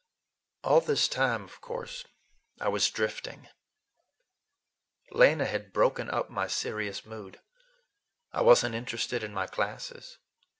[0.63, 2.05] All this time, of course,
[2.59, 3.49] I was drifting.
[5.11, 7.39] Lena had broken up my serious mood.
[8.33, 10.17] I was n't interested in my classes.